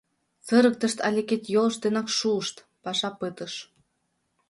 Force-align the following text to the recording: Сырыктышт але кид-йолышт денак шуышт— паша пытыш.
Сырыктышт 0.45 0.97
але 1.07 1.21
кид-йолышт 1.29 1.79
денак 1.83 2.07
шуышт— 2.17 2.55
паша 2.83 3.09
пытыш. 3.19 3.53